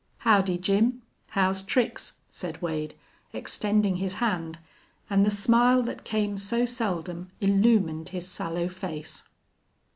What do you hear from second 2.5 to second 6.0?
Wade, extending his hand, and the smile